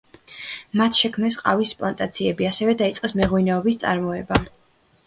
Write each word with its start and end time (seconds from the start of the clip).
მათ 0.79 0.97
შექმნეს 1.01 1.37
ყავის 1.43 1.75
პლანტაციები; 1.83 2.49
ასევე 2.53 2.77
დაიწყეს 2.81 3.15
მეღვინეობის 3.21 3.83
წარმოება. 3.87 4.47